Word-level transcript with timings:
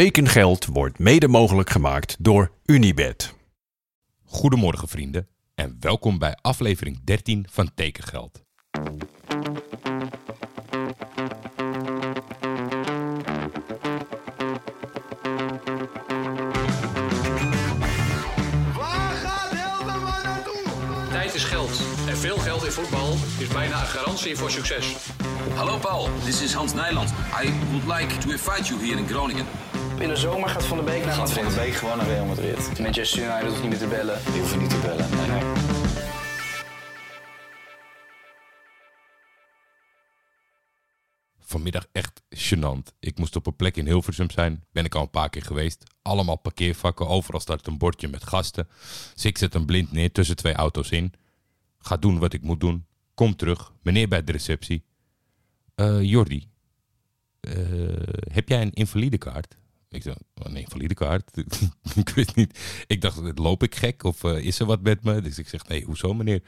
Tekengeld 0.00 0.66
wordt 0.66 0.98
mede 0.98 1.28
mogelijk 1.28 1.70
gemaakt 1.70 2.16
door 2.18 2.50
Unibed. 2.64 3.34
Goedemorgen 4.24 4.88
vrienden 4.88 5.28
en 5.54 5.76
welkom 5.80 6.18
bij 6.18 6.38
aflevering 6.40 7.00
13 7.04 7.46
van 7.50 7.70
Tekengeld. 7.74 8.42
Waar 18.74 19.14
gaat 19.14 19.50
Hilterman 19.50 20.22
naartoe? 20.22 20.62
Tijd 21.10 21.34
is 21.34 21.44
geld. 21.44 21.80
En 22.08 22.16
veel 22.16 22.38
geld 22.38 22.64
in 22.64 22.70
voetbal 22.70 23.12
is 23.38 23.48
bijna 23.48 23.80
een 23.80 23.86
garantie 23.86 24.36
voor 24.36 24.50
succes. 24.50 24.96
Hallo 25.54 25.78
Paul, 25.78 26.08
this 26.24 26.42
is 26.42 26.52
Hans 26.52 26.74
Nijland. 26.74 27.10
I 27.42 27.52
would 27.70 27.98
like 27.98 28.18
to 28.18 28.30
invite 28.30 28.68
you 28.68 28.86
here 28.86 28.98
in 28.98 29.08
Groningen. 29.08 29.46
In 29.98 30.08
de 30.08 30.16
zomer 30.16 30.48
gaat 30.48 30.64
Van 30.64 30.76
de 30.76 30.82
Beek 30.84 31.04
naar 31.04 31.14
Gaat 31.14 31.32
Van 31.32 31.44
de 31.48 31.54
Beek 31.54 31.74
gewoon 31.74 31.96
naar 31.96 32.06
Real 32.06 32.26
Madrid. 32.26 32.78
Manchester 32.80 33.22
United 33.22 33.48
hoeft 33.48 33.60
niet 33.60 33.70
meer 33.70 33.78
te 33.78 33.86
bellen. 33.86 34.18
Die 34.24 34.40
hoeven 34.40 34.58
niet 34.58 34.70
te 34.70 34.78
bellen. 34.78 35.10
Nee, 35.10 35.26
nee. 35.28 35.52
Vanmiddag 41.40 41.86
echt 41.92 42.22
gênant. 42.36 42.92
Ik 43.00 43.18
moest 43.18 43.36
op 43.36 43.46
een 43.46 43.56
plek 43.56 43.76
in 43.76 43.86
Hilversum 43.86 44.30
zijn. 44.30 44.64
Ben 44.72 44.84
ik 44.84 44.94
al 44.94 45.02
een 45.02 45.10
paar 45.10 45.30
keer 45.30 45.42
geweest. 45.42 45.84
Allemaal 46.02 46.36
parkeervakken. 46.36 47.08
Overal 47.08 47.40
staat 47.40 47.66
een 47.66 47.78
bordje 47.78 48.08
met 48.08 48.24
gasten. 48.24 48.68
Dus 49.14 49.24
ik 49.24 49.38
zet 49.38 49.52
hem 49.52 49.66
blind 49.66 49.92
neer 49.92 50.12
tussen 50.12 50.36
twee 50.36 50.54
auto's 50.54 50.90
in. 50.90 51.12
Ga 51.78 51.96
doen 51.96 52.18
wat 52.18 52.32
ik 52.32 52.42
moet 52.42 52.60
doen. 52.60 52.86
Kom 53.14 53.36
terug. 53.36 53.72
Meneer 53.82 54.08
bij 54.08 54.24
de 54.24 54.32
receptie. 54.32 54.84
Eh 55.74 56.02
Jordi. 56.02 56.48
eh, 57.40 57.52
heb 58.32 58.48
jij 58.48 58.62
een 58.62 58.72
invalidekaart? 58.72 59.56
Ik 59.94 60.02
zei, 60.02 60.16
een 60.34 60.56
invalidekaart? 60.56 61.30
ik 61.94 62.08
weet 62.08 62.34
niet. 62.34 62.58
Ik 62.86 63.00
dacht, 63.00 63.38
loop 63.38 63.62
ik 63.62 63.74
gek? 63.74 64.04
Of 64.04 64.24
eh, 64.24 64.44
is 64.44 64.60
er 64.60 64.66
wat 64.66 64.80
met 64.80 65.04
me? 65.04 65.20
Dus 65.20 65.38
ik 65.38 65.48
zeg, 65.48 65.68
nee, 65.68 65.84
hoezo 65.84 66.14
meneer? 66.14 66.42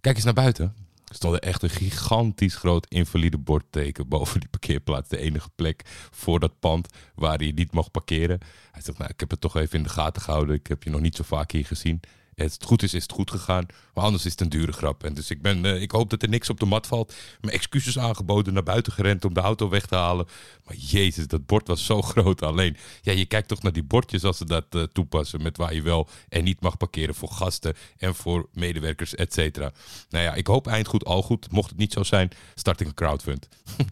Kijk 0.00 0.16
eens 0.16 0.24
naar 0.24 0.34
buiten. 0.34 0.74
Er 1.04 1.14
stond 1.14 1.38
echt 1.38 1.62
een 1.62 1.70
gigantisch 1.70 2.54
groot 2.54 2.86
invalide 2.88 3.38
bordteken 3.38 4.08
boven 4.08 4.40
die 4.40 4.48
parkeerplaats. 4.48 5.08
De 5.08 5.18
enige 5.18 5.48
plek 5.54 5.82
voor 6.10 6.40
dat 6.40 6.58
pand 6.58 6.88
waar 7.14 7.42
je 7.42 7.52
niet 7.52 7.72
mag 7.72 7.90
parkeren. 7.90 8.38
Hij 8.72 8.82
zegt, 8.82 8.98
nou, 8.98 9.10
ik 9.10 9.20
heb 9.20 9.30
het 9.30 9.40
toch 9.40 9.56
even 9.56 9.76
in 9.76 9.82
de 9.82 9.88
gaten 9.88 10.22
gehouden. 10.22 10.54
Ik 10.54 10.66
heb 10.66 10.82
je 10.82 10.90
nog 10.90 11.00
niet 11.00 11.16
zo 11.16 11.22
vaak 11.22 11.50
hier 11.50 11.66
gezien. 11.66 12.00
Het 12.44 12.64
goed 12.64 12.82
is, 12.82 12.94
is 12.94 13.02
het 13.02 13.12
goed 13.12 13.30
gegaan. 13.30 13.66
Maar 13.94 14.04
anders 14.04 14.24
is 14.24 14.30
het 14.30 14.40
een 14.40 14.48
dure 14.48 14.72
grap. 14.72 15.04
En 15.04 15.14
dus 15.14 15.30
ik, 15.30 15.42
ben, 15.42 15.64
eh, 15.64 15.82
ik 15.82 15.90
hoop 15.90 16.10
dat 16.10 16.22
er 16.22 16.28
niks 16.28 16.50
op 16.50 16.60
de 16.60 16.66
mat 16.66 16.86
valt. 16.86 17.14
Mijn 17.40 17.54
excuses 17.54 17.98
aangeboden, 17.98 18.54
naar 18.54 18.62
buiten 18.62 18.92
gerend 18.92 19.24
om 19.24 19.34
de 19.34 19.40
auto 19.40 19.68
weg 19.68 19.86
te 19.86 19.94
halen. 19.94 20.26
Maar 20.64 20.76
jezus, 20.76 21.26
dat 21.26 21.46
bord 21.46 21.68
was 21.68 21.84
zo 21.84 22.02
groot 22.12 22.42
alleen. 22.42 22.76
Ja, 23.02 23.12
je 23.12 23.26
kijkt 23.26 23.48
toch 23.48 23.62
naar 23.62 23.72
die 23.72 23.82
bordjes 23.82 24.24
als 24.24 24.36
ze 24.36 24.44
dat 24.44 24.64
eh, 24.70 24.82
toepassen. 24.82 25.42
Met 25.42 25.56
waar 25.56 25.74
je 25.74 25.82
wel 25.82 26.08
en 26.28 26.44
niet 26.44 26.60
mag 26.60 26.76
parkeren 26.76 27.14
voor 27.14 27.30
gasten 27.30 27.74
en 27.96 28.14
voor 28.14 28.48
medewerkers, 28.52 29.14
et 29.14 29.32
cetera. 29.32 29.72
Nou 30.10 30.24
ja, 30.24 30.34
ik 30.34 30.46
hoop 30.46 30.66
eind 30.66 30.86
goed, 30.86 31.04
al 31.04 31.22
goed. 31.22 31.50
Mocht 31.50 31.70
het 31.70 31.78
niet 31.78 31.92
zo 31.92 32.02
zijn, 32.02 32.30
start 32.54 32.80
ik 32.80 32.86
een 32.86 32.94
crowdfund. 32.94 33.48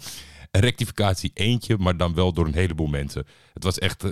Een 0.50 0.62
rectificatie 0.62 1.31
eentje, 1.34 1.77
maar 1.78 1.97
dan 1.97 2.14
wel 2.14 2.33
door 2.33 2.47
een 2.47 2.55
heleboel 2.55 2.86
mensen. 2.86 3.27
Het 3.55 3.64
was 3.64 3.78
echt, 3.78 4.05
eh, 4.05 4.10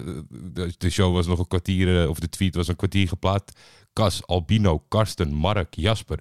de, 0.78 0.90
show 0.90 1.14
was 1.14 1.26
nog 1.26 1.38
een 1.38 1.48
kwartier, 1.48 2.08
of 2.08 2.18
de 2.18 2.28
tweet 2.28 2.54
was 2.54 2.68
een 2.68 2.76
kwartier 2.76 3.08
geplaatst. 3.08 3.58
Cas, 3.94 4.26
Albino, 4.26 4.84
Karsten, 4.88 5.32
Mark, 5.32 5.74
Jasper. 5.74 6.18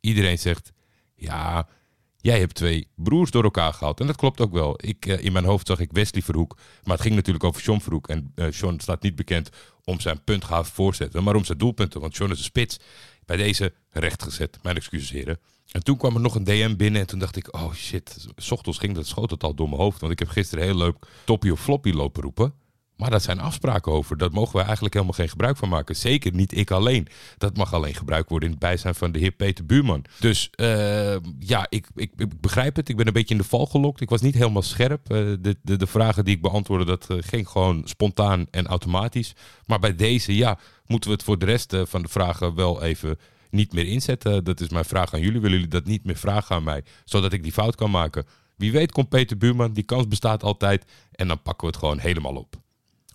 Iedereen 0.00 0.38
zegt, 0.38 0.72
ja, 1.14 1.68
jij 2.16 2.38
hebt 2.38 2.54
twee 2.54 2.88
broers 2.94 3.30
door 3.30 3.44
elkaar 3.44 3.72
gehaald. 3.72 4.00
En 4.00 4.06
dat 4.06 4.16
klopt 4.16 4.40
ook 4.40 4.52
wel. 4.52 4.74
Ik, 4.76 5.06
eh, 5.06 5.24
in 5.24 5.32
mijn 5.32 5.44
hoofd 5.44 5.66
zag 5.66 5.80
ik 5.80 5.92
Wesley 5.92 6.22
Verhoek, 6.22 6.56
maar 6.82 6.94
het 6.94 7.02
ging 7.02 7.14
natuurlijk 7.14 7.44
over 7.44 7.62
John 7.62 7.80
Verhoek. 7.80 8.08
En 8.08 8.32
eh 8.34 8.50
John 8.50 8.78
staat 8.78 9.02
niet 9.02 9.16
bekend 9.16 9.48
om 9.84 10.00
zijn 10.00 10.24
puntgave 10.24 10.72
voorzetten, 10.72 11.22
maar 11.22 11.34
om 11.34 11.44
zijn 11.44 11.58
doelpunten. 11.58 12.00
Want 12.00 12.16
John 12.16 12.32
is 12.32 12.38
een 12.38 12.44
spits. 12.44 12.78
Bij 13.24 13.36
deze 13.36 13.72
rechtgezet. 13.90 14.58
Mijn 14.62 14.76
excuses, 14.76 15.10
heren. 15.10 15.38
En 15.70 15.82
toen 15.82 15.96
kwam 15.96 16.14
er 16.14 16.20
nog 16.20 16.34
een 16.34 16.44
DM 16.44 16.76
binnen 16.76 17.00
en 17.00 17.06
toen 17.06 17.18
dacht 17.18 17.36
ik, 17.36 17.54
oh 17.54 17.72
shit, 17.72 18.26
s 18.36 18.50
ochtends 18.50 18.78
ging 18.78 18.94
dat, 18.94 19.06
schoot 19.06 19.30
het 19.30 19.44
al 19.44 19.54
door 19.54 19.68
mijn 19.68 19.80
hoofd. 19.80 20.00
Want 20.00 20.12
ik 20.12 20.18
heb 20.18 20.28
gisteren 20.28 20.64
heel 20.64 20.76
leuk 20.76 20.96
toppie 21.24 21.52
of 21.52 21.60
floppy 21.60 21.90
lopen 21.90 22.22
roepen. 22.22 22.54
Maar 22.96 23.10
daar 23.10 23.20
zijn 23.20 23.40
afspraken 23.40 23.92
over. 23.92 24.16
Dat 24.16 24.32
mogen 24.32 24.56
we 24.56 24.62
eigenlijk 24.62 24.94
helemaal 24.94 25.14
geen 25.14 25.28
gebruik 25.28 25.56
van 25.56 25.68
maken. 25.68 25.96
Zeker 25.96 26.34
niet 26.34 26.56
ik 26.56 26.70
alleen. 26.70 27.08
Dat 27.38 27.56
mag 27.56 27.74
alleen 27.74 27.94
gebruikt 27.94 28.30
worden 28.30 28.48
in 28.48 28.54
het 28.54 28.64
bijzijn 28.64 28.94
van 28.94 29.12
de 29.12 29.18
heer 29.18 29.30
Peter 29.30 29.66
Buurman. 29.66 30.04
Dus 30.20 30.50
eh, 30.50 31.16
ja, 31.38 31.66
ik, 31.68 31.86
ik, 31.94 32.12
ik 32.16 32.40
begrijp 32.40 32.76
het. 32.76 32.88
Ik 32.88 32.96
ben 32.96 33.06
een 33.06 33.12
beetje 33.12 33.34
in 33.34 33.40
de 33.40 33.48
val 33.48 33.66
gelokt. 33.66 34.00
Ik 34.00 34.08
was 34.08 34.20
niet 34.20 34.34
helemaal 34.34 34.62
scherp. 34.62 35.10
Eh, 35.10 35.16
de, 35.40 35.56
de, 35.62 35.76
de 35.76 35.86
vragen 35.86 36.24
die 36.24 36.34
ik 36.34 36.42
beantwoordde, 36.42 36.86
dat 36.86 37.10
eh, 37.10 37.16
ging 37.20 37.48
gewoon 37.48 37.82
spontaan 37.84 38.46
en 38.50 38.66
automatisch. 38.66 39.34
Maar 39.66 39.78
bij 39.78 39.94
deze, 39.94 40.36
ja, 40.36 40.58
moeten 40.86 41.10
we 41.10 41.16
het 41.16 41.24
voor 41.24 41.38
de 41.38 41.46
rest 41.46 41.76
van 41.82 42.02
de 42.02 42.08
vragen 42.08 42.54
wel 42.54 42.82
even 42.82 43.18
niet 43.50 43.72
meer 43.72 43.86
inzetten. 43.86 44.44
Dat 44.44 44.60
is 44.60 44.68
mijn 44.68 44.84
vraag 44.84 45.14
aan 45.14 45.20
jullie. 45.20 45.40
Willen 45.40 45.56
jullie 45.56 45.72
dat 45.72 45.84
niet 45.84 46.04
meer 46.04 46.16
vragen 46.16 46.56
aan 46.56 46.64
mij? 46.64 46.84
Zodat 47.04 47.32
ik 47.32 47.42
die 47.42 47.52
fout 47.52 47.74
kan 47.74 47.90
maken. 47.90 48.26
Wie 48.56 48.72
weet 48.72 48.92
komt 48.92 49.08
Peter 49.08 49.38
Buurman. 49.38 49.72
Die 49.72 49.84
kans 49.84 50.08
bestaat 50.08 50.42
altijd. 50.42 50.84
En 51.12 51.28
dan 51.28 51.42
pakken 51.42 51.66
we 51.66 51.72
het 51.72 51.82
gewoon 51.82 51.98
helemaal 51.98 52.34
op 52.34 52.64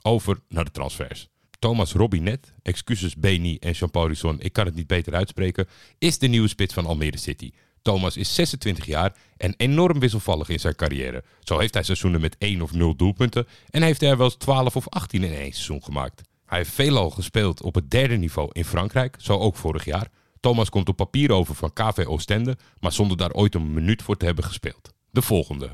over 0.01 0.39
naar 0.49 0.65
de 0.65 0.71
transfers. 0.71 1.29
Thomas 1.59 1.93
Robinet, 1.93 2.53
excuses 2.61 3.15
Beni 3.15 3.57
en 3.57 3.71
Jean-Paul 3.71 4.11
ik 4.37 4.53
kan 4.53 4.65
het 4.65 4.75
niet 4.75 4.87
beter 4.87 5.13
uitspreken, 5.13 5.67
is 5.97 6.17
de 6.17 6.27
nieuwe 6.27 6.47
spits 6.47 6.73
van 6.73 6.85
Almere 6.85 7.17
City. 7.17 7.51
Thomas 7.81 8.17
is 8.17 8.35
26 8.35 8.85
jaar 8.85 9.15
en 9.37 9.53
enorm 9.57 9.99
wisselvallig 9.99 10.49
in 10.49 10.59
zijn 10.59 10.75
carrière. 10.75 11.23
Zo 11.39 11.59
heeft 11.59 11.73
hij 11.73 11.83
seizoenen 11.83 12.21
met 12.21 12.35
1 12.37 12.61
of 12.61 12.71
0 12.71 12.95
doelpunten 12.95 13.47
en 13.69 13.81
heeft 13.81 14.01
hij 14.01 14.09
er 14.09 14.17
wel 14.17 14.25
eens 14.25 14.35
12 14.35 14.75
of 14.75 14.89
18 14.89 15.23
in 15.23 15.33
één 15.33 15.51
seizoen 15.51 15.83
gemaakt. 15.83 16.21
Hij 16.45 16.57
heeft 16.57 16.71
veelal 16.71 17.09
gespeeld 17.09 17.61
op 17.61 17.75
het 17.75 17.91
derde 17.91 18.15
niveau 18.15 18.49
in 18.51 18.65
Frankrijk, 18.65 19.15
zo 19.19 19.37
ook 19.37 19.55
vorig 19.55 19.85
jaar. 19.85 20.07
Thomas 20.39 20.69
komt 20.69 20.89
op 20.89 20.95
papier 20.95 21.31
over 21.31 21.55
van 21.55 21.73
KV 21.73 22.05
Oostende, 22.07 22.57
maar 22.79 22.91
zonder 22.91 23.17
daar 23.17 23.31
ooit 23.31 23.55
een 23.55 23.73
minuut 23.73 24.01
voor 24.01 24.17
te 24.17 24.25
hebben 24.25 24.43
gespeeld. 24.43 24.93
De 25.09 25.21
volgende. 25.21 25.69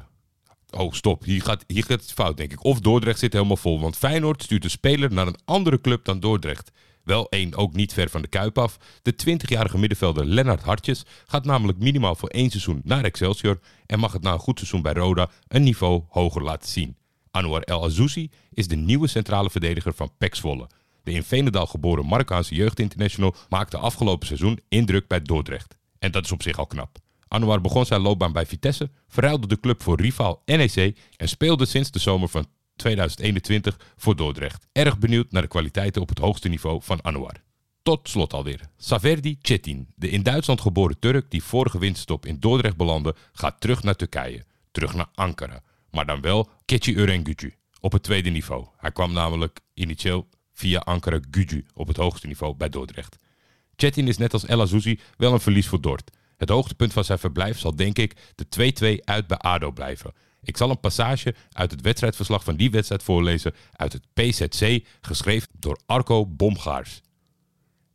Oh, 0.69 0.93
stop. 0.93 1.23
Hier 1.23 1.41
gaat, 1.41 1.63
hier 1.67 1.83
gaat 1.83 2.01
het 2.01 2.13
fout, 2.13 2.37
denk 2.37 2.51
ik. 2.51 2.63
Of 2.63 2.79
Dordrecht 2.79 3.19
zit 3.19 3.33
helemaal 3.33 3.57
vol. 3.57 3.79
Want 3.79 3.97
Feyenoord 3.97 4.43
stuurt 4.43 4.63
een 4.63 4.69
speler 4.69 5.13
naar 5.13 5.27
een 5.27 5.39
andere 5.45 5.81
club 5.81 6.05
dan 6.05 6.19
Dordrecht. 6.19 6.71
Wel 7.03 7.29
één 7.29 7.55
ook 7.55 7.73
niet 7.73 7.93
ver 7.93 8.09
van 8.09 8.21
de 8.21 8.27
Kuip 8.27 8.57
af. 8.57 8.77
De 9.01 9.13
20-jarige 9.13 9.77
middenvelder 9.77 10.25
Lennart 10.25 10.61
Hartjes 10.61 11.05
gaat 11.25 11.45
namelijk 11.45 11.79
minimaal 11.79 12.15
voor 12.15 12.29
één 12.29 12.49
seizoen 12.49 12.81
naar 12.83 13.03
Excelsior. 13.03 13.59
En 13.85 13.99
mag 13.99 14.13
het 14.13 14.21
na 14.21 14.33
een 14.33 14.39
goed 14.39 14.57
seizoen 14.57 14.81
bij 14.81 14.93
Roda 14.93 15.29
een 15.47 15.63
niveau 15.63 16.03
hoger 16.09 16.43
laten 16.43 16.69
zien. 16.69 16.95
Anwar 17.31 17.61
El 17.61 17.83
Azouzi 17.83 18.29
is 18.53 18.67
de 18.67 18.75
nieuwe 18.75 19.07
centrale 19.07 19.49
verdediger 19.49 19.93
van 19.93 20.11
PEC 20.17 20.35
Zwolle. 20.35 20.69
De 21.03 21.11
in 21.11 21.23
Veenendaal 21.23 21.65
geboren 21.65 22.05
Marokkaanse 22.05 22.55
jeugdinternational 22.55 23.35
maakte 23.49 23.77
afgelopen 23.77 24.27
seizoen 24.27 24.59
indruk 24.67 25.07
bij 25.07 25.21
Dordrecht. 25.21 25.77
En 25.99 26.11
dat 26.11 26.25
is 26.25 26.31
op 26.31 26.41
zich 26.41 26.57
al 26.57 26.67
knap. 26.67 26.97
Anwar 27.27 27.61
begon 27.61 27.85
zijn 27.85 28.01
loopbaan 28.01 28.31
bij 28.31 28.45
Vitesse, 28.45 28.89
verruilde 29.07 29.47
de 29.47 29.59
club 29.59 29.83
voor 29.83 30.01
rivaal 30.01 30.41
NEC 30.45 30.97
en 31.17 31.29
speelde 31.29 31.65
sinds 31.65 31.91
de 31.91 31.99
zomer 31.99 32.29
van 32.29 32.45
2021 32.75 33.79
voor 33.95 34.15
Dordrecht. 34.15 34.67
Erg 34.71 34.97
benieuwd 34.97 35.31
naar 35.31 35.41
de 35.41 35.47
kwaliteiten 35.47 36.01
op 36.01 36.09
het 36.09 36.19
hoogste 36.19 36.49
niveau 36.49 36.79
van 36.83 37.01
Anwar. 37.01 37.43
Tot 37.83 38.09
slot 38.09 38.33
alweer. 38.33 38.61
Saverdi 38.77 39.37
Cetin, 39.41 39.87
de 39.95 40.09
in 40.09 40.23
Duitsland 40.23 40.61
geboren 40.61 40.99
Turk 40.99 41.31
die 41.31 41.43
vorige 41.43 41.79
winterstop 41.79 42.25
in 42.25 42.39
Dordrecht 42.39 42.77
belandde, 42.77 43.15
gaat 43.33 43.61
terug 43.61 43.83
naar 43.83 43.95
Turkije. 43.95 44.45
Terug 44.71 44.93
naar 44.93 45.09
Ankara. 45.13 45.61
Maar 45.91 46.05
dan 46.05 46.21
wel 46.21 46.49
Keçi 46.65 46.95
Örengücü 46.95 47.53
op 47.79 47.91
het 47.91 48.03
tweede 48.03 48.29
niveau. 48.29 48.65
Hij 48.77 48.91
kwam 48.91 49.13
namelijk 49.13 49.59
initieel 49.73 50.27
via 50.53 50.79
Ankara 50.79 51.19
Gücü 51.31 51.65
op 51.73 51.87
het 51.87 51.97
hoogste 51.97 52.27
niveau 52.27 52.55
bij 52.55 52.69
Dordrecht. 52.69 53.17
Chetin 53.75 54.07
is 54.07 54.17
net 54.17 54.33
als 54.33 54.45
El 54.45 54.61
Azouzi 54.61 54.99
wel 55.17 55.33
een 55.33 55.39
verlies 55.39 55.67
voor 55.67 55.81
Dort. 55.81 56.11
Het 56.37 56.49
hoogtepunt 56.49 56.93
van 56.93 57.03
zijn 57.03 57.19
verblijf 57.19 57.59
zal 57.59 57.75
denk 57.75 57.97
ik 57.97 58.33
de 58.35 58.97
2-2 58.99 59.03
uit 59.03 59.27
bij 59.27 59.37
ADO 59.37 59.71
blijven. 59.71 60.13
Ik 60.43 60.57
zal 60.57 60.69
een 60.69 60.79
passage 60.79 61.35
uit 61.51 61.71
het 61.71 61.81
wedstrijdverslag 61.81 62.43
van 62.43 62.55
die 62.55 62.71
wedstrijd 62.71 63.03
voorlezen 63.03 63.53
uit 63.71 63.93
het 63.93 64.03
PZC, 64.13 64.85
geschreven 65.01 65.49
door 65.59 65.79
Arco 65.85 66.25
Bomgaars. 66.25 67.01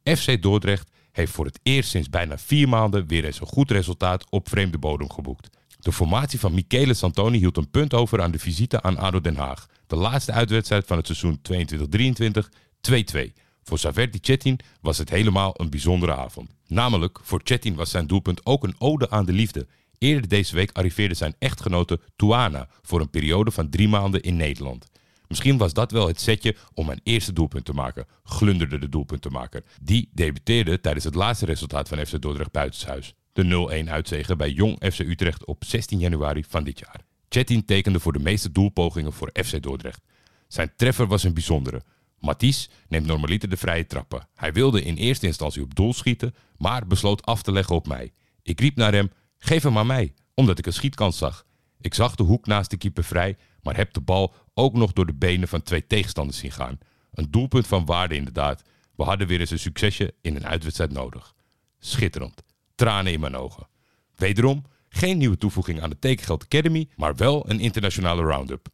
FC 0.05 0.43
Dordrecht 0.43 0.91
heeft 1.13 1.33
voor 1.33 1.45
het 1.45 1.61
eerst 1.63 1.91
sinds 1.91 2.11
bijna 2.11 2.39
vier 2.39 2.69
maanden 2.69 3.07
weer 3.07 3.25
eens 3.25 3.41
een 3.41 3.47
goed 3.47 3.71
resultaat 3.71 4.31
op 4.31 4.49
vreemde 4.49 4.79
bodem 4.79 5.11
geboekt. 5.11 5.49
De 5.79 5.93
formatie 5.93 6.41
van 6.41 6.55
Michele 6.55 6.95
Santoni 6.95 7.39
hield 7.39 7.57
een 7.57 7.71
punt 7.71 7.95
over 7.95 8.23
aan 8.23 8.31
de 8.31 8.39
visite 8.39 8.83
aan 8.83 8.99
ADO 8.99 9.21
Den 9.21 9.37
Haag. 9.37 9.67
De 9.87 9.97
laatste 9.97 10.33
uitwedstrijd 10.33 10.87
van 10.87 10.97
het 10.97 11.07
seizoen 11.07 11.41
22-23, 11.53 12.49
2-2. 12.91 13.33
Voor 13.63 13.79
Saverdi 13.79 14.19
Cetin 14.21 14.59
was 14.81 14.99
het 14.99 15.11
helemaal 15.11 15.55
een 15.57 15.71
bijzondere 15.71 16.15
avond. 16.15 16.51
Namelijk, 16.67 17.19
voor 17.23 17.41
Cetin 17.45 17.75
was 17.75 17.91
zijn 17.91 18.07
doelpunt 18.07 18.47
ook 18.47 18.65
een 18.65 18.75
ode 18.79 19.11
aan 19.11 19.25
de 19.25 19.33
liefde. 19.33 19.67
Eerder 19.99 20.29
deze 20.29 20.55
week 20.55 20.73
arriveerde 20.73 21.15
zijn 21.15 21.35
echtgenote 21.39 22.01
Tuana 22.17 22.69
voor 22.83 23.01
een 23.01 23.11
periode 23.11 23.51
van 23.51 23.69
drie 23.69 23.89
maanden 23.89 24.23
in 24.23 24.37
Nederland. 24.37 24.91
Misschien 25.29 25.57
was 25.57 25.73
dat 25.73 25.91
wel 25.91 26.07
het 26.07 26.21
setje 26.21 26.57
om 26.75 26.87
mijn 26.87 27.01
eerste 27.03 27.33
doelpunt 27.33 27.65
te 27.65 27.73
maken, 27.73 28.07
glunderde 28.25 28.79
de 28.79 28.89
doelpuntenmaker. 28.89 29.65
Die 29.83 30.11
debuteerde 30.13 30.81
tijdens 30.81 31.05
het 31.05 31.15
laatste 31.15 31.47
resultaat 31.47 31.89
van 31.89 32.07
FC 32.07 32.21
Dordrecht 32.21 32.51
buitenshuis. 32.51 33.15
De 33.33 33.85
0-1 33.87 33.91
uitzege 33.91 34.37
bij 34.37 34.51
Jong 34.51 34.93
FC 34.93 34.99
Utrecht 34.99 35.45
op 35.45 35.65
16 35.65 35.99
januari 35.99 36.45
van 36.49 36.65
dit 36.65 36.79
jaar. 36.79 37.01
Chetin 37.29 37.65
tekende 37.65 38.01
voor 38.01 38.13
de 38.13 38.19
meeste 38.19 38.53
doelpogingen 38.53 39.13
voor 39.13 39.31
FC 39.45 39.63
Dordrecht. 39.63 40.01
Zijn 40.49 40.73
treffer 40.77 41.07
was 41.07 41.23
een 41.23 41.35
bijzondere. 41.35 41.83
Mathies 42.23 42.71
neemt 42.89 43.07
normaliter 43.07 43.49
de 43.49 43.57
vrije 43.57 43.87
trappen. 43.87 44.29
Hij 44.35 44.53
wilde 44.53 44.83
in 44.83 44.97
eerste 44.97 45.27
instantie 45.27 45.63
op 45.63 45.75
doel 45.75 45.93
schieten, 45.93 46.35
maar 46.57 46.87
besloot 46.87 47.23
af 47.23 47.43
te 47.43 47.53
leggen 47.53 47.75
op 47.75 47.87
mij. 47.87 48.13
Ik 48.43 48.61
riep 48.61 48.77
naar 48.77 48.93
hem, 48.93 49.11
geef 49.39 49.63
hem 49.63 49.79
aan 49.79 49.87
mij, 49.87 50.15
omdat 50.35 50.59
ik 50.59 50.67
een 50.67 50.73
schietkans 50.73 51.19
zag. 51.19 51.47
Ik 51.81 51.95
zag 51.95 52.15
de 52.15 52.23
hoek 52.23 52.47
naast 52.47 52.71
de 52.71 52.77
keeper 52.77 53.05
vrij, 53.05 53.37
maar 53.63 53.77
heb 53.77 53.93
de 53.93 54.01
bal 54.01 54.35
ook 54.55 54.75
nog 54.75 54.93
door 54.93 55.07
de 55.07 55.15
benen 55.15 55.49
van 55.49 55.63
twee 55.63 55.87
tegenstanders 55.87 56.39
zien 56.39 56.53
gaan. 56.53 56.79
Een 57.13 57.31
doelpunt 57.31 57.67
van 57.67 57.85
waarde 57.85 58.15
inderdaad. 58.15 58.63
We 58.97 59.03
hadden 59.03 59.27
weer 59.27 59.41
eens 59.41 59.51
een 59.51 59.59
succesje 59.59 60.15
in 60.21 60.37
een 60.37 60.47
uitwedstrijd 60.47 60.93
nodig. 60.93 61.35
Schitterend. 61.79 62.43
Tranen 62.75 63.13
in 63.13 63.21
mijn 63.21 63.37
ogen. 63.37 63.69
Wederom 64.17 64.65
geen 64.89 65.19
nieuwe 65.19 65.37
toevoeging 65.37 65.81
aan 65.81 65.91
de 65.91 65.99
Tekengeld 65.99 66.45
Academy, 66.45 66.89
maar 66.97 67.17
wel 67.17 67.51
een 67.51 67.61
internationale 67.61 68.23
roundup. 68.23 68.69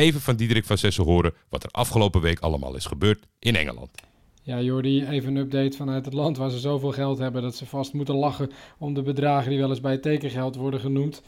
Even 0.00 0.20
van 0.20 0.36
Diederik 0.36 0.64
van 0.64 0.78
Zessen 0.78 1.04
horen 1.04 1.34
wat 1.48 1.62
er 1.62 1.70
afgelopen 1.70 2.20
week 2.20 2.40
allemaal 2.40 2.76
is 2.76 2.86
gebeurd 2.86 3.26
in 3.38 3.56
Engeland. 3.56 3.90
Ja, 4.42 4.60
Jordi, 4.60 5.04
even 5.04 5.36
een 5.36 5.42
update 5.42 5.76
vanuit 5.76 6.04
het 6.04 6.14
land 6.14 6.36
waar 6.36 6.50
ze 6.50 6.58
zoveel 6.58 6.92
geld 6.92 7.18
hebben 7.18 7.42
dat 7.42 7.56
ze 7.56 7.66
vast 7.66 7.92
moeten 7.92 8.14
lachen 8.14 8.50
om 8.78 8.94
de 8.94 9.02
bedragen 9.02 9.50
die 9.50 9.58
wel 9.58 9.68
eens 9.68 9.80
bij 9.80 9.98
tekengeld 9.98 10.56
worden 10.56 10.80
genoemd. 10.80 11.22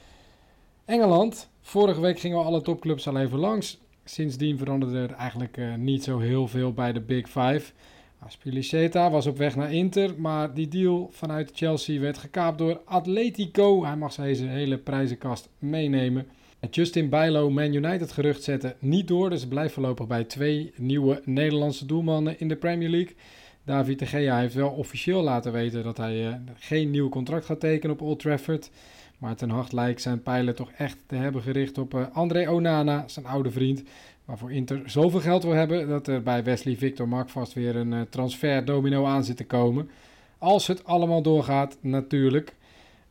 Engeland. 0.85 1.49
Vorige 1.61 2.01
week 2.01 2.21
gingen 2.21 2.45
alle 2.45 2.61
topclubs 2.61 3.09
al 3.09 3.19
even 3.19 3.39
langs. 3.39 3.79
Sindsdien 4.05 4.59
veranderde 4.59 4.99
er 4.99 5.13
eigenlijk 5.13 5.57
uh, 5.57 5.75
niet 5.75 6.05
zo 6.05 6.19
heel 6.19 6.49
veel 6.49 6.73
bij 6.73 6.93
de 6.93 7.01
Big 7.01 7.27
Five. 7.27 7.73
Aspilicueta 8.19 9.11
was 9.11 9.27
op 9.27 9.37
weg 9.37 9.57
naar 9.57 9.73
Inter, 9.73 10.15
maar 10.21 10.55
die 10.55 10.69
deal 10.69 11.09
vanuit 11.13 11.51
Chelsea 11.55 12.01
werd 12.01 12.19
gekaapt 12.19 12.59
door 12.59 12.81
Atletico. 12.85 13.85
Hij 13.85 13.97
mag 13.97 14.13
zijn 14.13 14.49
hele 14.49 14.79
prijzenkast 14.79 15.49
meenemen. 15.59 16.29
Het 16.59 16.75
Justin 16.75 17.09
Bijlo 17.09 17.51
Man 17.51 17.75
United 17.75 18.13
gerucht 18.13 18.43
zetten 18.43 18.75
niet 18.79 19.09
door, 19.09 19.31
dus 19.31 19.47
blijft 19.47 19.75
voorlopig 19.75 20.07
bij 20.07 20.25
twee 20.25 20.73
nieuwe 20.77 21.23
Nederlandse 21.25 21.87
doelmannen 21.87 22.41
in 22.41 22.49
de 22.49 22.57
Premier 22.57 22.89
League. 22.89 23.15
David 23.65 23.99
de 23.99 24.07
Gea 24.07 24.39
heeft 24.39 24.55
wel 24.55 24.71
officieel 24.71 25.23
laten 25.23 25.53
weten 25.53 25.83
dat 25.83 25.97
hij 25.97 26.27
uh, 26.27 26.35
geen 26.57 26.91
nieuw 26.91 27.09
contract 27.09 27.45
gaat 27.45 27.61
tekenen 27.61 27.97
op 27.97 28.03
Old 28.03 28.19
Trafford. 28.19 28.71
Maar 29.19 29.37
ten 29.37 29.51
hart 29.51 29.73
lijkt 29.73 30.03
zijn 30.03 30.23
pijlen 30.23 30.55
toch 30.55 30.71
echt 30.71 30.99
te 31.07 31.15
hebben 31.15 31.43
gericht 31.43 31.79
op 31.79 31.95
uh, 31.95 32.07
André 32.13 32.51
Onana, 32.51 33.05
zijn 33.09 33.27
oude 33.27 33.51
vriend. 33.51 33.83
Waarvoor 34.25 34.53
Inter 34.53 34.83
zoveel 34.87 35.21
geld 35.21 35.43
wil 35.43 35.53
hebben 35.53 35.89
dat 35.89 36.07
er 36.07 36.23
bij 36.23 36.45
Wesley 36.45 36.77
Victor 36.77 37.09
Mark 37.09 37.29
vast 37.29 37.53
weer 37.53 37.77
een 37.77 37.93
uh, 37.93 38.01
transfer 38.11 38.65
domino 38.65 39.05
aan 39.05 39.25
zit 39.25 39.37
te 39.37 39.47
komen. 39.47 39.91
Als 40.39 40.67
het 40.67 40.85
allemaal 40.85 41.23
doorgaat, 41.23 41.77
natuurlijk. 41.81 42.55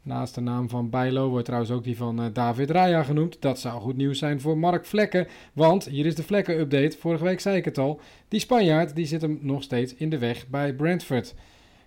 Naast 0.08 0.36
de 0.36 0.42
naam 0.42 0.70
van 0.70 0.90
Bijlo 0.90 1.30
wordt 1.30 1.46
trouwens 1.46 1.72
ook 1.72 1.84
die 1.84 1.98
van 1.98 2.22
uh, 2.22 2.26
David 2.34 2.70
Raya 2.70 3.04
genoemd. 3.04 3.42
Dat 3.42 3.60
zou 3.60 3.82
goed 3.82 3.98
nieuws 3.98 4.20
zijn 4.20 4.42
voor 4.42 4.58
Mark 4.58 4.86
Vlekken. 4.86 5.28
Want 5.54 5.86
hier 5.86 6.06
is 6.06 6.16
de 6.16 6.24
Vlekken-update. 6.24 6.98
Vorige 6.98 7.24
week 7.24 7.40
zei 7.40 7.58
ik 7.58 7.66
het 7.66 7.78
al. 7.78 8.00
Die 8.28 8.40
Spanjaard 8.40 8.96
die 8.96 9.06
zit 9.06 9.22
hem 9.22 9.40
nog 9.42 9.64
steeds 9.64 9.96
in 9.96 10.10
de 10.10 10.18
weg 10.18 10.48
bij 10.48 10.74
Brentford. 10.74 11.36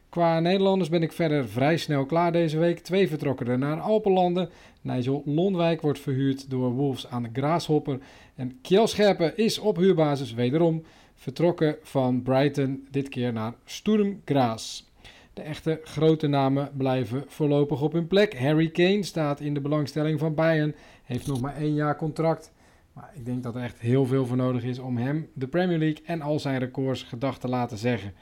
Qua 0.08 0.40
Nederlanders 0.40 0.88
ben 0.88 1.02
ik 1.02 1.12
verder 1.12 1.48
vrij 1.48 1.76
snel 1.76 2.06
klaar 2.06 2.32
deze 2.32 2.58
week. 2.58 2.78
Twee 2.78 3.08
vertrokken 3.08 3.46
er 3.46 3.58
naar 3.58 3.80
Alpenlanden. 3.80 4.48
Nigel 4.80 5.22
Londwijk 5.26 5.80
wordt 5.80 6.00
verhuurd 6.00 6.50
door 6.50 6.72
Wolves 6.72 7.06
aan 7.06 7.22
de 7.22 7.30
Grasshopper. 7.32 7.98
En 8.34 8.58
Kjell 8.62 8.86
Scherpen 8.86 9.36
is 9.36 9.58
op 9.58 9.76
huurbasis 9.76 10.34
wederom 10.34 10.82
vertrokken 11.14 11.76
van 11.82 12.22
Brighton, 12.22 12.86
dit 12.90 13.08
keer 13.08 13.32
naar 13.32 13.54
Sturm 13.64 14.20
Graz. 14.24 14.89
De 15.32 15.42
echte 15.42 15.80
grote 15.84 16.26
namen 16.26 16.70
blijven 16.76 17.24
voorlopig 17.26 17.82
op 17.82 17.92
hun 17.92 18.06
plek. 18.06 18.38
Harry 18.38 18.70
Kane 18.70 19.02
staat 19.02 19.40
in 19.40 19.54
de 19.54 19.60
belangstelling 19.60 20.18
van 20.18 20.34
Bayern, 20.34 20.74
heeft 21.04 21.26
nog 21.26 21.40
maar 21.40 21.56
één 21.56 21.74
jaar 21.74 21.96
contract. 21.96 22.52
Maar 22.92 23.10
ik 23.14 23.24
denk 23.24 23.42
dat 23.42 23.54
er 23.54 23.62
echt 23.62 23.80
heel 23.80 24.06
veel 24.06 24.26
voor 24.26 24.36
nodig 24.36 24.64
is 24.64 24.78
om 24.78 24.96
hem 24.96 25.28
de 25.32 25.46
Premier 25.46 25.78
League 25.78 26.02
en 26.04 26.20
al 26.20 26.38
zijn 26.38 26.58
records 26.58 27.02
gedacht 27.02 27.40
te 27.40 27.48
laten 27.48 27.78
zeggen. 27.78 28.12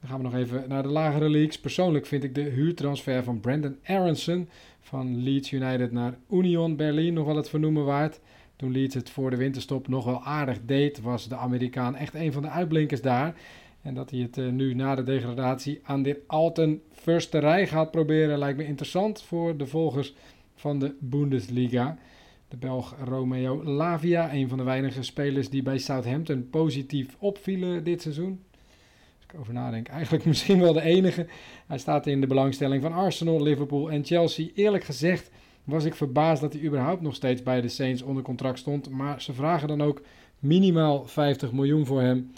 Dan 0.00 0.08
gaan 0.08 0.18
we 0.18 0.24
nog 0.24 0.34
even 0.34 0.64
naar 0.68 0.82
de 0.82 0.88
lagere 0.88 1.28
leagues. 1.28 1.60
Persoonlijk 1.60 2.06
vind 2.06 2.24
ik 2.24 2.34
de 2.34 2.40
huurtransfer 2.40 3.22
van 3.22 3.40
Brandon 3.40 3.76
Aronson 3.84 4.48
van 4.80 5.22
Leeds 5.22 5.52
United 5.52 5.92
naar 5.92 6.18
Union 6.30 6.76
Berlin 6.76 7.14
nog 7.14 7.26
wel 7.26 7.36
het 7.36 7.48
vernoemen 7.48 7.84
waard. 7.84 8.20
Toen 8.56 8.72
Leeds 8.72 8.94
het 8.94 9.10
voor 9.10 9.30
de 9.30 9.36
winterstop 9.36 9.88
nog 9.88 10.04
wel 10.04 10.22
aardig 10.22 10.58
deed, 10.64 11.00
was 11.00 11.28
de 11.28 11.36
Amerikaan 11.36 11.96
echt 11.96 12.14
een 12.14 12.32
van 12.32 12.42
de 12.42 12.48
uitblinkers 12.48 13.02
daar. 13.02 13.34
En 13.84 13.94
dat 13.94 14.10
hij 14.10 14.20
het 14.20 14.36
uh, 14.36 14.50
nu 14.50 14.74
na 14.74 14.94
de 14.94 15.02
degradatie 15.02 15.80
aan 15.82 16.02
dit 16.02 16.18
Alten 16.26 16.82
rij 17.30 17.66
gaat 17.66 17.90
proberen, 17.90 18.38
lijkt 18.38 18.58
me 18.58 18.66
interessant 18.66 19.22
voor 19.22 19.56
de 19.56 19.66
volgers 19.66 20.14
van 20.54 20.78
de 20.78 20.94
Bundesliga. 21.00 21.98
De 22.48 22.56
Belg 22.56 22.96
Romeo 23.04 23.64
Lavia, 23.64 24.32
een 24.32 24.48
van 24.48 24.58
de 24.58 24.64
weinige 24.64 25.02
spelers 25.02 25.50
die 25.50 25.62
bij 25.62 25.78
Southampton 25.78 26.48
positief 26.50 27.16
opvielen 27.18 27.84
dit 27.84 28.02
seizoen. 28.02 28.40
Als 29.16 29.26
ik 29.32 29.38
over 29.40 29.52
nadenk, 29.52 29.88
eigenlijk 29.88 30.24
misschien 30.34 30.60
wel 30.60 30.72
de 30.72 30.82
enige. 30.82 31.26
Hij 31.66 31.78
staat 31.78 32.06
in 32.06 32.20
de 32.20 32.26
belangstelling 32.26 32.82
van 32.82 32.92
Arsenal, 32.92 33.42
Liverpool 33.42 33.90
en 33.90 34.04
Chelsea. 34.04 34.48
Eerlijk 34.54 34.84
gezegd 34.84 35.30
was 35.64 35.84
ik 35.84 35.94
verbaasd 35.94 36.40
dat 36.40 36.52
hij 36.52 36.62
überhaupt 36.62 37.02
nog 37.02 37.14
steeds 37.14 37.42
bij 37.42 37.60
de 37.60 37.68
Saints 37.68 38.02
onder 38.02 38.22
contract 38.22 38.58
stond. 38.58 38.90
Maar 38.90 39.22
ze 39.22 39.32
vragen 39.32 39.68
dan 39.68 39.82
ook 39.82 40.02
minimaal 40.38 41.06
50 41.06 41.52
miljoen 41.52 41.86
voor 41.86 42.00
hem. 42.00 42.30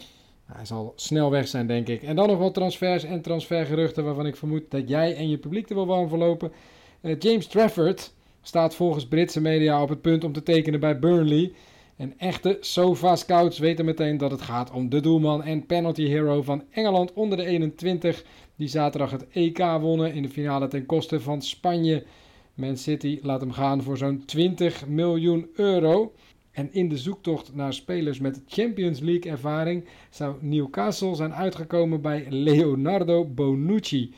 Hij 0.52 0.64
zal 0.64 0.92
snel 0.96 1.30
weg 1.30 1.48
zijn, 1.48 1.66
denk 1.66 1.88
ik. 1.88 2.02
En 2.02 2.16
dan 2.16 2.28
nog 2.28 2.38
wat 2.38 2.54
transfers 2.54 3.04
en 3.04 3.22
transfergeruchten 3.22 4.04
waarvan 4.04 4.26
ik 4.26 4.36
vermoed 4.36 4.70
dat 4.70 4.88
jij 4.88 5.16
en 5.16 5.28
je 5.28 5.38
publiek 5.38 5.68
er 5.68 5.74
wel 5.74 5.86
warm 5.86 6.08
voor 6.08 6.18
lopen. 6.18 6.52
Uh, 7.00 7.16
James 7.18 7.46
Trafford 7.46 8.12
staat 8.42 8.74
volgens 8.74 9.08
Britse 9.08 9.40
media 9.40 9.82
op 9.82 9.88
het 9.88 10.00
punt 10.00 10.24
om 10.24 10.32
te 10.32 10.42
tekenen 10.42 10.80
bij 10.80 10.98
Burnley. 10.98 11.52
En 11.96 12.14
echte 12.18 12.56
sofa-scouts 12.60 13.58
weten 13.58 13.84
meteen 13.84 14.16
dat 14.16 14.30
het 14.30 14.42
gaat 14.42 14.70
om 14.70 14.88
de 14.88 15.00
doelman 15.00 15.42
en 15.42 15.66
penalty 15.66 16.06
hero 16.06 16.42
van 16.42 16.64
Engeland 16.70 17.12
onder 17.12 17.38
de 17.38 17.44
21. 17.44 18.24
Die 18.56 18.68
zaterdag 18.68 19.10
het 19.10 19.28
EK 19.28 19.58
wonnen 19.58 20.14
in 20.14 20.22
de 20.22 20.28
finale 20.28 20.68
ten 20.68 20.86
koste 20.86 21.20
van 21.20 21.42
Spanje. 21.42 22.04
Man 22.54 22.76
City 22.76 23.18
laat 23.22 23.40
hem 23.40 23.52
gaan 23.52 23.82
voor 23.82 23.96
zo'n 23.96 24.22
20 24.24 24.86
miljoen 24.86 25.48
euro. 25.54 26.12
En 26.56 26.72
in 26.72 26.88
de 26.88 26.98
zoektocht 26.98 27.54
naar 27.54 27.72
spelers 27.72 28.18
met 28.18 28.42
Champions 28.46 29.00
League 29.00 29.30
ervaring 29.30 29.84
zou 30.10 30.36
Newcastle 30.40 31.14
zijn 31.14 31.34
uitgekomen 31.34 32.00
bij 32.00 32.26
Leonardo 32.28 33.24
Bonucci. 33.24 34.14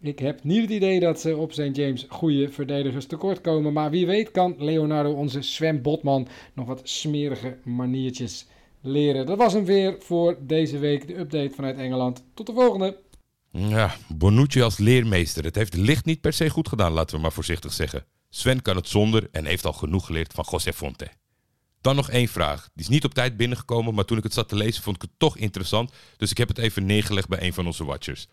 Ik 0.00 0.18
heb 0.18 0.44
niet 0.44 0.60
het 0.60 0.70
idee 0.70 1.00
dat 1.00 1.20
ze 1.20 1.36
op 1.36 1.52
St. 1.52 1.70
James 1.72 2.06
goede 2.08 2.48
verdedigers 2.48 3.06
tekort 3.06 3.40
komen. 3.40 3.72
Maar 3.72 3.90
wie 3.90 4.06
weet 4.06 4.30
kan 4.30 4.54
Leonardo 4.58 5.12
onze 5.12 5.42
Sven 5.42 5.82
Botman 5.82 6.28
nog 6.54 6.66
wat 6.66 6.80
smerige 6.84 7.58
maniertjes 7.64 8.46
leren. 8.80 9.26
Dat 9.26 9.38
was 9.38 9.52
hem 9.52 9.64
weer 9.64 9.96
voor 9.98 10.36
deze 10.40 10.78
week. 10.78 11.06
De 11.06 11.18
update 11.18 11.54
vanuit 11.54 11.78
Engeland. 11.78 12.24
Tot 12.34 12.46
de 12.46 12.52
volgende. 12.52 12.96
Ja, 13.50 13.94
Bonucci 14.16 14.62
als 14.62 14.78
leermeester. 14.78 15.44
Het 15.44 15.56
heeft 15.56 15.76
licht 15.76 16.04
niet 16.04 16.20
per 16.20 16.32
se 16.32 16.50
goed 16.50 16.68
gedaan, 16.68 16.92
laten 16.92 17.16
we 17.16 17.22
maar 17.22 17.32
voorzichtig 17.32 17.72
zeggen. 17.72 18.04
Sven 18.28 18.62
kan 18.62 18.76
het 18.76 18.88
zonder 18.88 19.28
en 19.32 19.44
heeft 19.44 19.64
al 19.64 19.72
genoeg 19.72 20.06
geleerd 20.06 20.32
van 20.32 20.44
José 20.50 20.72
Fonte. 20.72 21.08
Dan 21.82 21.96
nog 21.96 22.10
één 22.10 22.28
vraag. 22.28 22.70
Die 22.74 22.82
is 22.84 22.88
niet 22.88 23.04
op 23.04 23.14
tijd 23.14 23.36
binnengekomen, 23.36 23.94
maar 23.94 24.04
toen 24.04 24.16
ik 24.16 24.22
het 24.22 24.32
zat 24.32 24.48
te 24.48 24.56
lezen 24.56 24.82
vond 24.82 24.96
ik 24.96 25.02
het 25.02 25.10
toch 25.16 25.36
interessant. 25.36 25.92
Dus 26.16 26.30
ik 26.30 26.38
heb 26.38 26.48
het 26.48 26.58
even 26.58 26.86
neergelegd 26.86 27.28
bij 27.28 27.42
een 27.42 27.52
van 27.52 27.66
onze 27.66 27.84
watchers. 27.84 28.26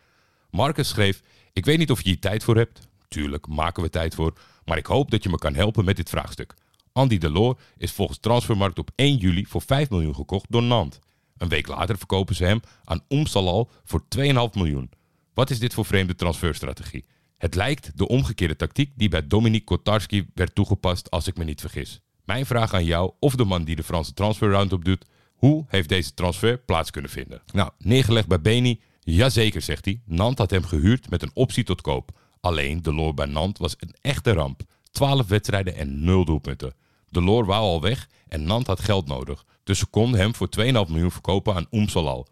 Marcus 0.52 0.90
schreef: 0.90 1.22
Ik 1.54 1.66
weet 1.66 1.78
niet 1.78 1.92
of 1.92 2.02
je 2.02 2.10
hier 2.10 2.20
tijd 2.20 2.44
voor 2.44 2.56
hebt. 2.56 2.88
Tuurlijk 3.08 3.48
maken 3.48 3.84
we 3.84 3.90
tijd 3.90 4.16
voor. 4.16 4.34
Maar 4.66 4.78
ik 4.78 4.86
hoop 4.86 5.12
dat 5.12 5.24
je 5.24 5.30
me 5.30 5.38
kan 5.38 5.56
helpen 5.56 5.86
met 5.86 5.96
dit 5.96 6.10
vraagstuk. 6.10 6.54
Andy 6.92 7.18
Delors 7.18 7.60
is 7.78 7.92
volgens 7.92 8.20
Transfermarkt 8.20 8.80
op 8.80 8.92
1 8.96 9.16
juli 9.16 9.46
voor 9.46 9.62
5 9.62 9.90
miljoen 9.90 10.16
gekocht 10.16 10.46
door 10.50 10.64
Nant. 10.64 11.00
Een 11.38 11.48
week 11.48 11.68
later 11.68 11.98
verkopen 11.98 12.36
ze 12.36 12.46
hem 12.46 12.62
aan 12.84 13.04
Omsalal 13.08 13.70
voor 13.84 14.04
2,5 14.18 14.24
miljoen. 14.54 14.90
Wat 15.34 15.50
is 15.50 15.60
dit 15.60 15.74
voor 15.74 15.86
vreemde 15.86 16.16
transferstrategie? 16.16 17.06
Het 17.38 17.56
lijkt 17.56 17.98
de 17.98 18.08
omgekeerde 18.08 18.56
tactiek 18.56 18.92
die 18.96 19.10
bij 19.10 19.28
Dominique 19.28 19.66
Kotarski 19.66 20.28
werd 20.34 20.56
toegepast, 20.56 21.12
als 21.12 21.28
ik 21.28 21.38
me 21.38 21.44
niet 21.44 21.62
vergis. 21.62 22.02
Mijn 22.30 22.46
vraag 22.46 22.74
aan 22.74 22.86
jou 22.86 23.12
of 23.20 23.36
de 23.36 23.46
man 23.46 23.64
die 23.64 23.76
de 23.76 23.84
Franse 23.84 24.14
transfer 24.14 24.52
roundup 24.52 24.86
doet, 24.86 25.06
hoe 25.36 25.66
heeft 25.68 25.90
deze 25.90 26.14
transfer 26.14 26.58
plaats 26.58 26.92
kunnen 26.92 27.12
vinden? 27.12 27.42
Nou, 27.54 27.70
neergelegd 27.78 28.28
bij 28.28 28.42
Beni, 28.42 28.82
jazeker 29.00 29.62
zegt 29.62 29.86
hij. 29.86 30.02
Nant 30.06 30.38
had 30.38 30.52
hem 30.52 30.64
gehuurd 30.64 31.10
met 31.10 31.22
een 31.22 31.32
optie 31.34 31.64
tot 31.64 31.82
koop. 31.82 32.12
Alleen, 32.40 32.82
de 32.82 32.94
loor 32.94 33.14
bij 33.14 33.26
Nant 33.26 33.58
was 33.58 33.76
een 33.80 33.96
echte 34.02 34.32
ramp. 34.34 34.62
12 34.92 35.28
wedstrijden 35.28 35.76
en 35.76 36.04
0 36.04 36.26
doelpunten. 36.26 36.74
De 37.08 37.22
loor 37.22 37.46
wou 37.46 37.62
al 37.62 37.82
weg 37.82 38.10
en 38.28 38.44
Nant 38.44 38.68
had 38.68 38.80
geld 38.80 39.08
nodig. 39.08 39.46
Dus 39.64 39.80
ze 39.80 39.86
konden 39.86 40.20
hem 40.20 40.36
voor 40.36 40.50
2,5 40.60 40.64
miljoen 40.66 41.12
verkopen 41.12 41.56
aan 41.56 41.68
Oemsalal. 41.72 42.28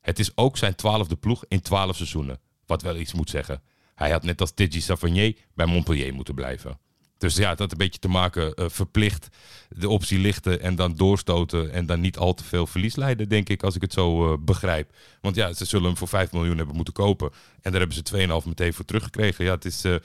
Het 0.00 0.18
is 0.18 0.36
ook 0.36 0.56
zijn 0.56 0.74
twaalfde 0.74 1.16
ploeg 1.16 1.44
in 1.48 1.60
12 1.60 1.96
seizoenen. 1.96 2.40
Wat 2.66 2.82
wel 2.82 2.96
iets 2.96 3.12
moet 3.12 3.30
zeggen. 3.30 3.62
Hij 3.94 4.10
had 4.10 4.22
net 4.22 4.40
als 4.40 4.52
Teddy 4.54 4.80
Savanier 4.80 5.36
bij 5.54 5.66
Montpellier 5.66 6.14
moeten 6.14 6.34
blijven. 6.34 6.78
Dus 7.18 7.36
ja, 7.36 7.54
dat 7.54 7.72
een 7.72 7.78
beetje 7.78 7.98
te 7.98 8.08
maken 8.08 8.52
uh, 8.54 8.66
verplicht 8.68 9.28
de 9.68 9.88
optie 9.88 10.18
lichten 10.18 10.60
en 10.60 10.74
dan 10.74 10.94
doorstoten 10.94 11.72
en 11.72 11.86
dan 11.86 12.00
niet 12.00 12.16
al 12.16 12.34
te 12.34 12.44
veel 12.44 12.66
verlies 12.66 12.96
leiden, 12.96 13.28
denk 13.28 13.48
ik, 13.48 13.62
als 13.62 13.74
ik 13.74 13.82
het 13.82 13.92
zo 13.92 14.32
uh, 14.32 14.38
begrijp. 14.40 14.92
Want 15.20 15.36
ja, 15.36 15.52
ze 15.52 15.64
zullen 15.64 15.86
hem 15.86 15.96
voor 15.96 16.08
5 16.08 16.32
miljoen 16.32 16.56
hebben 16.56 16.76
moeten 16.76 16.94
kopen 16.94 17.30
en 17.62 17.70
daar 17.72 17.80
hebben 17.80 17.96
ze 18.06 18.40
2,5 18.42 18.46
meteen 18.48 18.74
voor 18.74 18.84
teruggekregen. 18.84 19.44
Ja, 19.44 19.54
het 19.54 19.64
is 19.64 19.84
uh, 19.84 19.96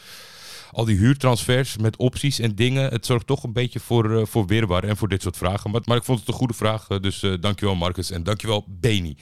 al 0.72 0.86
die 0.86 0.98
huurtransfers 0.98 1.78
met 1.78 1.98
opties 1.98 2.40
en 2.40 2.56
dingen. 2.56 2.90
Het 2.90 3.06
zorgt 3.06 3.28
toch 3.28 3.44
een 3.44 3.54
beetje 3.54 3.80
voor, 3.80 4.28
voor 4.28 4.50
en 4.82 4.98
voor 4.98 5.10
dit 5.10 5.22
soort 5.22 5.38
vragen. 5.38 5.72
Maar, 5.72 5.82
maar 5.86 5.98
ik 5.98 6.04
vond 6.04 6.20
het 6.20 6.28
een 6.28 6.34
goede 6.34 6.54
vraag. 6.54 6.88
Dus 6.88 7.20
dankjewel 7.40 7.76
Marcus 7.76 8.12
en 8.12 8.24
dankjewel 8.24 8.66
Beni. 8.68 9.18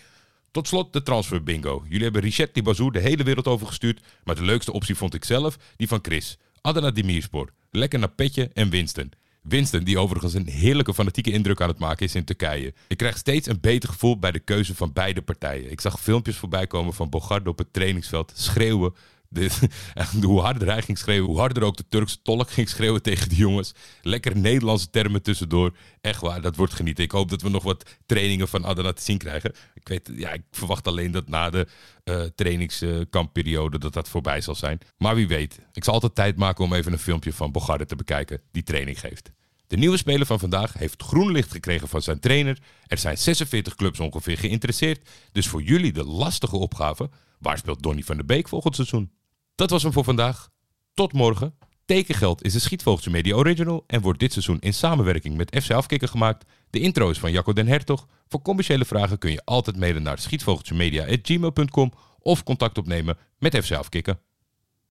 Tot 0.52 0.68
slot 0.68 0.94
de 0.94 1.04
transfer 1.04 1.44
bingo. 1.44 1.84
Jullie 1.88 2.04
hebben 2.04 2.22
Richet 2.22 2.54
Tibazou 2.54 2.92
de 2.92 3.00
hele 3.00 3.24
wereld 3.24 3.48
over 3.48 3.68
gestuurd. 3.68 4.02
Maar 4.24 4.36
de 4.36 4.44
leukste 4.44 4.74
optie 4.74 4.96
vond 4.96 5.14
ik 5.14 5.26
zelf, 5.26 5.58
die 5.76 5.88
van 5.88 6.00
Chris. 6.02 6.38
Adana 6.62 6.92
Demirspor. 6.92 7.54
Lekker 7.72 8.00
naar 8.00 8.10
Petje 8.10 8.50
en 8.54 8.70
Winston. 8.70 9.12
Winston, 9.42 9.84
die 9.84 9.98
overigens 10.00 10.34
een 10.34 10.48
heerlijke 10.48 10.94
fanatieke 10.94 11.32
indruk 11.32 11.62
aan 11.62 11.68
het 11.68 11.80
maken 11.80 12.06
is 12.06 12.16
in 12.16 12.24
Turkije. 12.24 12.74
Ik 12.88 12.98
krijg 12.98 13.18
steeds 13.18 13.48
een 13.48 13.60
beter 13.62 13.90
gevoel 13.90 14.20
bij 14.20 14.32
de 14.32 14.40
keuze 14.40 14.76
van 14.76 14.94
beide 14.94 15.22
partijen. 15.22 15.72
Ik 15.72 15.82
zag 15.82 16.02
filmpjes 16.02 16.38
voorbij 16.38 16.68
komen 16.68 16.94
van 16.94 17.10
Bogarde 17.10 17.50
op 17.50 17.58
het 17.58 17.74
trainingsveld 17.74 18.32
schreeuwen. 18.36 18.94
De, 19.34 19.50
hoe 20.22 20.40
harder 20.40 20.68
hij 20.68 20.82
ging 20.82 20.98
schreeuwen, 20.98 21.30
hoe 21.30 21.40
harder 21.40 21.64
ook 21.64 21.78
de 21.78 21.88
Turkse 21.90 22.22
tolk 22.22 22.52
ging 22.52 22.70
schreeuwen 22.70 23.02
tegen 23.02 23.30
de 23.30 23.36
jongens. 23.36 23.74
Lekker 24.02 24.38
Nederlandse 24.38 24.90
termen 24.90 25.22
tussendoor. 25.22 25.76
Echt 26.02 26.22
waar, 26.22 26.42
dat 26.42 26.56
wordt 26.56 26.74
genieten. 26.74 27.04
Ik 27.04 27.12
hoop 27.12 27.30
dat 27.30 27.42
we 27.42 27.50
nog 27.50 27.64
wat 27.64 27.98
trainingen 28.06 28.48
van 28.48 28.66
Adana 28.66 28.94
te 28.94 29.02
zien 29.02 29.18
krijgen. 29.18 29.54
Ik, 29.74 29.88
weet, 29.88 30.10
ja, 30.16 30.32
ik 30.32 30.42
verwacht 30.52 30.88
alleen 30.88 31.12
dat 31.12 31.30
na 31.30 31.50
de 31.50 31.68
uh, 32.06 32.24
trainingskampperiode 32.36 33.80
dat 33.80 33.94
dat 33.94 34.10
voorbij 34.10 34.42
zal 34.42 34.56
zijn. 34.56 34.80
Maar 34.98 35.16
wie 35.16 35.28
weet. 35.28 35.60
Ik 35.74 35.84
zal 35.84 35.94
altijd 35.94 36.16
tijd 36.16 36.38
maken 36.38 36.64
om 36.64 36.74
even 36.74 36.92
een 36.92 37.00
filmpje 37.00 37.34
van 37.34 37.52
Bogarde 37.52 37.86
te 37.86 37.96
bekijken 37.96 38.42
die 38.52 38.64
training 38.64 39.00
geeft. 39.00 39.32
De 39.68 39.78
nieuwe 39.78 39.98
speler 39.98 40.26
van 40.26 40.40
vandaag 40.40 40.74
heeft 40.74 41.04
groen 41.04 41.32
licht 41.32 41.52
gekregen 41.52 41.88
van 41.88 42.02
zijn 42.02 42.20
trainer. 42.20 42.58
Er 42.88 42.98
zijn 42.98 43.18
46 43.18 43.76
clubs 43.76 44.00
ongeveer 44.00 44.38
geïnteresseerd. 44.38 45.10
Dus 45.32 45.48
voor 45.48 45.62
jullie 45.62 45.92
de 45.92 46.06
lastige 46.06 46.58
opgave: 46.58 47.10
waar 47.40 47.58
speelt 47.58 47.84
Donny 47.84 48.04
van 48.04 48.16
der 48.16 48.26
Beek 48.26 48.48
volgend 48.48 48.76
seizoen? 48.76 49.12
Dat 49.56 49.70
was 49.70 49.84
hem 49.84 49.92
voor 49.94 50.04
vandaag. 50.04 50.50
Tot 50.94 51.14
morgen. 51.14 51.58
Tekengeld 51.86 52.44
is 52.44 52.54
de 52.54 52.60
Schietvogeltje 52.60 53.10
Media 53.10 53.36
Original 53.36 53.84
en 53.88 54.02
wordt 54.02 54.20
dit 54.20 54.32
seizoen 54.32 54.60
in 54.60 54.74
samenwerking 54.74 55.38
met 55.38 55.64
FC 55.64 55.72
Afkikken 55.72 56.10
gemaakt. 56.10 56.46
De 56.70 56.80
intro 56.80 57.10
is 57.10 57.20
van 57.20 57.32
Jacco 57.32 57.54
den 57.54 57.68
Hertog. 57.68 58.08
Voor 58.28 58.42
commerciële 58.42 58.86
vragen 58.86 59.18
kun 59.18 59.32
je 59.32 59.42
altijd 59.46 59.78
mailen 59.78 60.04
naar 60.04 60.20
schietvogeltjemedia.gmail.com 60.20 61.92
of 62.20 62.44
contact 62.44 62.78
opnemen 62.78 63.18
met 63.40 63.66
FC 63.66 63.72
Afkikken. 63.72 64.20